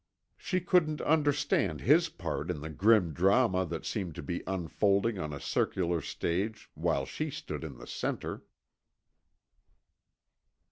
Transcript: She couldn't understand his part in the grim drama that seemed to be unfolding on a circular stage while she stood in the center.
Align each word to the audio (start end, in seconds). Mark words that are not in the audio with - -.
She 0.35 0.59
couldn't 0.61 0.99
understand 1.01 1.81
his 1.81 2.09
part 2.09 2.49
in 2.49 2.61
the 2.61 2.71
grim 2.71 3.13
drama 3.13 3.67
that 3.67 3.85
seemed 3.85 4.15
to 4.15 4.23
be 4.23 4.41
unfolding 4.47 5.19
on 5.19 5.31
a 5.31 5.39
circular 5.39 6.01
stage 6.01 6.71
while 6.73 7.05
she 7.05 7.29
stood 7.29 7.63
in 7.63 7.77
the 7.77 7.85
center. 7.85 8.43